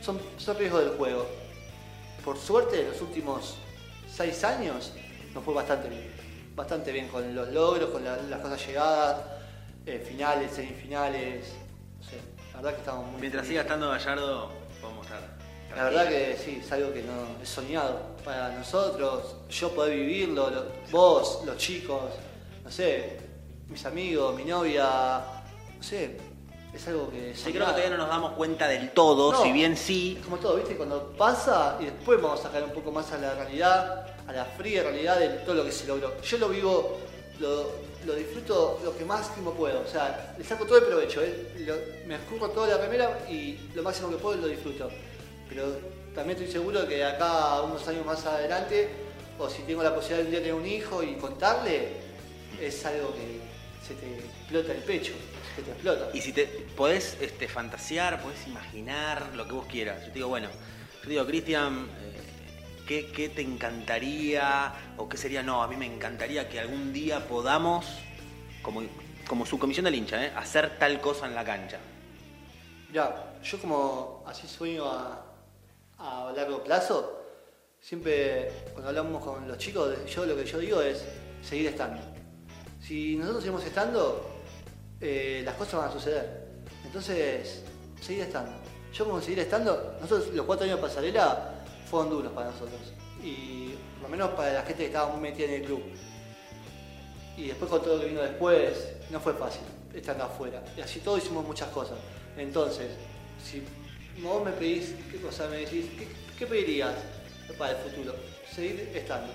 [0.00, 1.26] Son, son riesgos del juego.
[2.24, 3.56] Por suerte, en los últimos
[4.10, 4.92] seis años
[5.34, 6.10] nos fue bastante bien.
[6.56, 9.22] Bastante bien con los logros, con la- las cosas llegadas,
[9.86, 11.46] eh, finales, semifinales.
[11.98, 12.16] No sé,
[12.52, 13.48] la verdad que estamos muy Mientras felices.
[13.48, 14.59] siga estando Gallardo.
[15.76, 19.36] La verdad que sí, es algo que no es soñado para nosotros.
[19.48, 22.02] Yo poder vivirlo, lo- vos, los chicos,
[22.64, 23.18] no sé,
[23.68, 25.20] mis amigos, mi novia,
[25.76, 26.16] no sé,
[26.74, 27.34] es algo que.
[27.34, 29.42] Sí, creo que todavía no nos damos cuenta del todo, No.
[29.42, 30.16] si bien sí.
[30.18, 30.76] Es como todo, ¿viste?
[30.76, 34.44] Cuando pasa y después vamos a sacar un poco más a la realidad, a la
[34.44, 36.20] fría realidad de todo lo que se logró.
[36.20, 36.98] Yo lo vivo,
[37.38, 37.70] lo,
[38.06, 39.80] lo disfruto lo que máximo puedo.
[39.80, 41.22] O sea, le saco todo el provecho.
[41.22, 41.52] ¿eh?
[41.60, 44.90] Lo- me escurro toda la remera y lo máximo que puedo lo disfruto.
[45.50, 45.78] Pero
[46.14, 48.88] también estoy seguro que de acá unos años más adelante
[49.38, 51.88] o si tengo la posibilidad de un día tener un hijo y contarle,
[52.60, 53.40] es algo que
[53.86, 55.14] se te explota el pecho,
[55.56, 56.10] se te explota.
[56.12, 56.44] Y si te
[56.76, 60.00] podés este, fantasear, podés imaginar lo que vos quieras.
[60.02, 62.20] Yo te digo, bueno, yo te digo, Cristian, eh,
[62.86, 65.42] ¿qué, qué te encantaría o qué sería?
[65.42, 67.86] No, a mí me encantaría que algún día podamos,
[68.60, 68.82] como,
[69.26, 70.32] como subcomisión del hincha, ¿eh?
[70.36, 71.78] hacer tal cosa en la cancha.
[72.92, 75.29] Ya, yo como así sueño a,
[76.00, 77.20] a largo plazo,
[77.78, 81.04] siempre cuando hablamos con los chicos, yo lo que yo digo es
[81.42, 82.00] seguir estando.
[82.80, 84.30] Si nosotros seguimos estando,
[85.00, 86.48] eh, las cosas van a suceder.
[86.84, 87.62] Entonces,
[88.00, 88.52] seguir estando.
[88.92, 91.54] Yo como seguir estando, nosotros los cuatro años de pasarela
[91.88, 92.80] fueron duros para nosotros.
[93.22, 95.82] Y por lo menos para la gente que estaba muy metida en el club.
[97.36, 99.62] Y después con todo lo que vino después, no fue fácil
[99.94, 100.62] estando afuera.
[100.76, 101.98] Y así todos hicimos muchas cosas.
[102.36, 102.88] Entonces,
[103.44, 103.62] si
[104.18, 105.86] vos me pedís, ¿qué cosa me decís?
[105.98, 106.06] ¿Qué,
[106.38, 106.94] qué pedirías
[107.58, 108.14] para el futuro?
[108.54, 109.32] Seguir estando.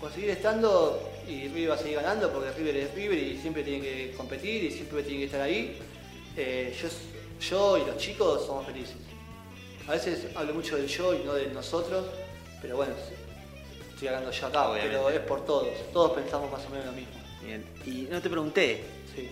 [0.00, 3.80] Conseguir estando y River va a seguir ganando porque River es River y siempre tiene
[3.80, 5.78] que competir y siempre tiene que estar ahí.
[6.36, 6.88] Eh, yo,
[7.48, 8.96] yo y los chicos somos felices.
[9.86, 12.06] A veces hablo mucho del yo y no del nosotros,
[12.60, 12.94] pero bueno,
[13.92, 14.96] estoy hablando yo acá, Obviamente.
[14.96, 15.68] pero es por todos.
[15.92, 17.12] Todos pensamos más o menos lo mismo.
[17.44, 17.64] Bien.
[17.86, 18.82] Y no te pregunté,
[19.14, 19.28] Sí.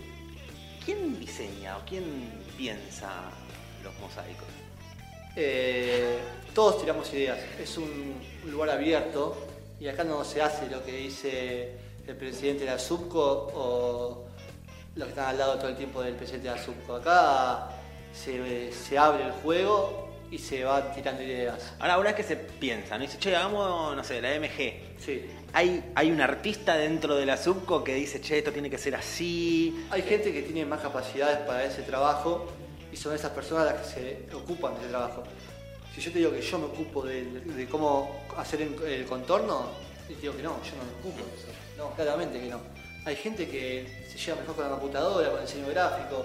[0.84, 2.04] ¿quién diseña o quién
[2.56, 3.10] piensa
[3.82, 4.46] los mosaicos?
[5.36, 6.18] Eh,
[6.54, 7.38] todos tiramos ideas.
[7.60, 8.14] Es un
[8.50, 9.36] lugar abierto
[9.80, 11.72] y acá no se hace lo que dice
[12.06, 14.24] el presidente de la SUBCO o
[14.94, 16.96] los que están al lado todo el tiempo del presidente de la SUBCO.
[16.96, 17.68] Acá
[18.12, 21.74] se, se abre el juego y se van tirando ideas.
[21.78, 23.04] Ahora, ahora es que se piensa, ¿no?
[23.04, 24.98] Dice, che, hagamos, no sé, la MG.
[24.98, 25.26] Sí.
[25.52, 28.94] Hay, hay un artista dentro de la subco que dice, che, esto tiene que ser
[28.94, 29.86] así.
[29.90, 32.48] Hay gente que tiene más capacidades para ese trabajo
[32.92, 35.22] y son esas personas las que se ocupan de ese trabajo.
[35.94, 39.66] Si yo te digo que yo me ocupo de, de cómo hacer el, el contorno,
[40.08, 41.48] y te digo que no, yo no me ocupo de eso.
[41.76, 42.60] No, claramente que no.
[43.04, 46.24] Hay gente que se lleva mejor con la computadora, con el diseño gráfico,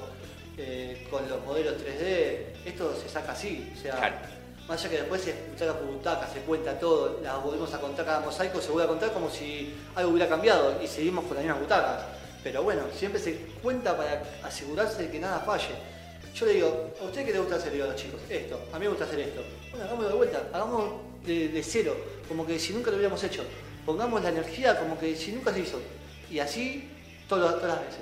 [0.58, 2.66] eh, con los modelos 3D.
[2.66, 3.72] Esto se saca así.
[3.78, 4.16] O sea, Claro.
[4.68, 8.06] más allá que después se butaca por butaca, se cuenta todo, las volvemos a contar
[8.06, 11.44] cada mosaico, se vuelve a contar como si algo hubiera cambiado y seguimos con las
[11.44, 12.04] mismas butacas.
[12.44, 15.74] Pero bueno, siempre se cuenta para asegurarse de que nada falle.
[16.38, 17.70] Yo le digo, ¿a usted qué le gusta hacer?
[17.70, 19.42] Le digo a los chicos, esto, a mí me gusta hacer esto.
[19.72, 21.96] Bueno, hagámoslo de vuelta, hagámoslo de, de cero,
[22.28, 23.44] como que si nunca lo hubiéramos hecho.
[23.86, 25.80] Pongamos la energía como que si nunca se hizo.
[26.30, 26.90] Y así
[27.28, 28.02] todo- todas las veces.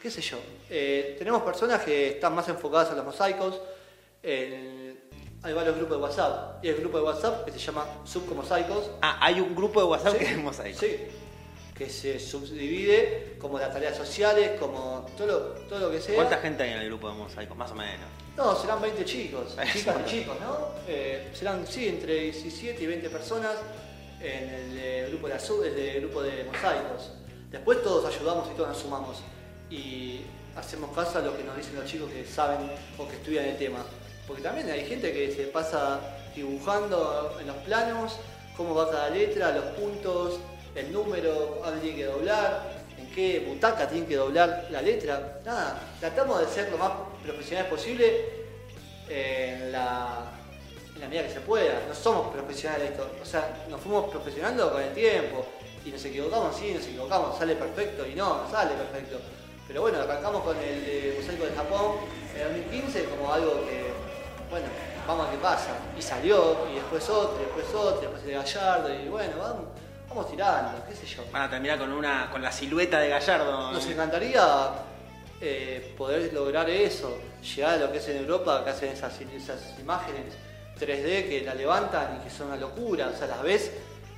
[0.00, 0.38] ¿Qué sé yo?
[0.70, 3.60] Eh, tenemos personas que están más enfocadas en los mosaicos.
[4.24, 5.00] en-
[5.42, 6.64] hay varios grupos de WhatsApp.
[6.64, 8.90] Y el grupo de WhatsApp que se llama Subcomosaicos.
[9.02, 10.78] Ah, hay un grupo de WhatsApp Sí, que es mosaico.
[10.78, 10.96] Sí,
[11.74, 16.14] que se subdivide como las tareas sociales, como todo lo, todo lo que sea.
[16.14, 17.56] ¿Cuánta gente hay en el grupo de mosaicos?
[17.56, 18.06] Más o menos.
[18.36, 20.68] No, serán 20 chicos, chicas y chicos, ¿no?
[20.86, 23.56] Eh, serán, sí, entre 17 y 20 personas
[24.20, 27.10] en el eh, grupo de, el de grupo de mosaicos.
[27.50, 29.18] Después todos ayudamos y todos nos sumamos
[29.70, 30.20] y
[30.56, 33.58] hacemos caso a lo que nos dicen los chicos que saben o que estudian el
[33.58, 33.84] tema.
[34.26, 36.00] Porque también hay gente que se pasa
[36.34, 38.16] dibujando en los planos
[38.56, 40.38] cómo va cada letra, los puntos,
[40.74, 45.40] el número, dónde tiene que doblar, en qué butaca tiene que doblar la letra.
[45.44, 48.42] Nada, tratamos de ser lo más profesionales posible
[49.08, 50.30] en la,
[51.08, 51.82] medida que se pueda.
[51.88, 53.10] No somos profesionales esto.
[53.20, 55.44] O sea, nos fuimos profesionando con el tiempo.
[55.84, 57.36] Y nos equivocamos, sí, nos equivocamos.
[57.36, 59.18] Sale perfecto y no, no sale perfecto.
[59.66, 61.96] Pero bueno, arrancamos con el eh, mosaico de Japón
[62.34, 63.90] en el 2015 como algo que,
[64.50, 64.66] bueno,
[65.06, 65.70] vamos a qué pasa.
[65.98, 69.64] Y salió, y después otro, y después otro, y después de Gallardo, y bueno, vamos,
[70.14, 71.22] vamos tirando, qué sé yo.
[71.32, 73.72] Van a terminar con una con la silueta de Gallardo.
[73.72, 74.68] Nos encantaría
[75.40, 77.16] eh, poder lograr eso,
[77.56, 80.34] llegar a lo que es en Europa, que hacen esas, esas imágenes
[80.78, 83.10] 3D que la levantan y que son una locura.
[83.14, 83.70] O sea, las ves,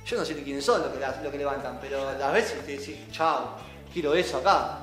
[0.05, 2.55] yo no sé ni quiénes son los que, las- los que levantan, pero las ves
[2.61, 3.55] y te decís, chao,
[3.93, 4.79] quiero eso acá.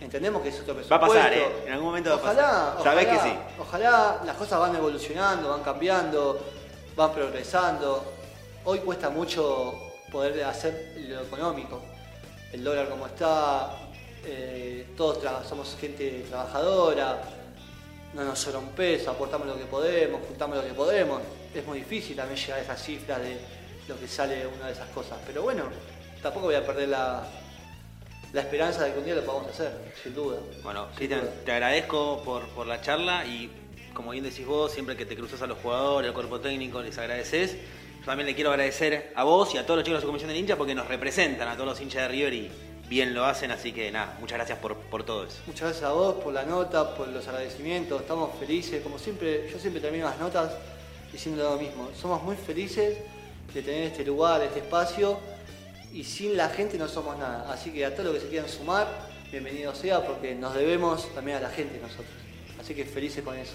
[0.00, 1.14] Entendemos que es otro Va a presupuesto.
[1.16, 1.62] pasar, ¿eh?
[1.66, 2.42] En algún momento va a ojalá,
[2.76, 2.82] pasar.
[2.84, 3.36] Sabés ojalá, que sí.
[3.60, 6.40] Ojalá las cosas van evolucionando, van cambiando,
[6.96, 8.04] van progresando.
[8.64, 9.74] Hoy cuesta mucho
[10.10, 11.82] poder hacer lo económico.
[12.52, 13.70] El dólar como está,
[14.24, 17.20] eh, todos somos gente trabajadora,
[18.14, 21.20] no nos sobra un peso, aportamos lo que podemos, juntamos lo que podemos.
[21.54, 23.38] Es muy difícil también llegar a esas cifras de
[23.86, 25.18] lo que sale una de esas cosas.
[25.26, 25.64] Pero bueno,
[26.22, 27.26] tampoco voy a perder la,
[28.32, 29.72] la esperanza de que un día lo podamos hacer,
[30.02, 30.38] sin duda.
[30.62, 33.50] Bueno, Cristian, te agradezco por, por la charla y
[33.94, 36.96] como bien decís vos, siempre que te cruzas a los jugadores, al cuerpo técnico, les
[36.98, 37.56] agradeces.
[38.00, 40.28] Yo también le quiero agradecer a vos y a todos los chicos de la comisión
[40.28, 42.50] del hincha porque nos representan a todos los hinchas de River y
[42.88, 45.36] bien lo hacen, así que nada, muchas gracias por, por todo eso.
[45.46, 49.58] Muchas gracias a vos por la nota, por los agradecimientos, estamos felices, como siempre, yo
[49.58, 50.52] siempre termino las notas
[51.12, 52.98] diciendo lo mismo, somos muy felices
[53.52, 55.18] de tener este lugar, este espacio
[55.92, 57.50] y sin la gente no somos nada.
[57.52, 58.86] Así que a todos los que se quieran sumar,
[59.30, 62.06] bienvenido sea, porque nos debemos también a la gente nosotros.
[62.60, 63.54] Así que felices con eso.